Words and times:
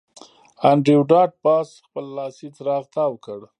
انډریو 0.69 1.01
ډاټ 1.11 1.31
باس 1.43 1.67
خپل 1.85 2.05
لاسي 2.17 2.47
څراغ 2.55 2.83
تاو 2.95 3.13
کړ 3.25 3.39